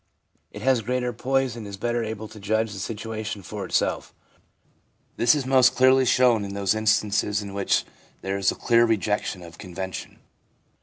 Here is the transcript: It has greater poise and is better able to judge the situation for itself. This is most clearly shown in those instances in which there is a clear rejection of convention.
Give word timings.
It 0.49 0.63
has 0.63 0.81
greater 0.81 1.13
poise 1.13 1.55
and 1.55 1.67
is 1.67 1.77
better 1.77 2.03
able 2.03 2.27
to 2.29 2.39
judge 2.39 2.73
the 2.73 2.79
situation 2.79 3.43
for 3.43 3.65
itself. 3.67 4.15
This 5.17 5.35
is 5.35 5.45
most 5.45 5.75
clearly 5.75 6.05
shown 6.05 6.43
in 6.43 6.55
those 6.55 6.73
instances 6.73 7.43
in 7.43 7.53
which 7.53 7.85
there 8.21 8.39
is 8.39 8.51
a 8.51 8.55
clear 8.55 8.87
rejection 8.87 9.43
of 9.43 9.59
convention. 9.59 10.17